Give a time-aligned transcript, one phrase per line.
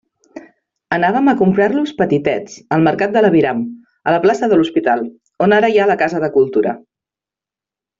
[0.95, 3.63] Anàvem a comprar-los petitets, al mercat de l'aviram,
[4.09, 5.07] a la plaça de l'Hospital,
[5.49, 6.79] on ara hi ha la Casa de Cultura.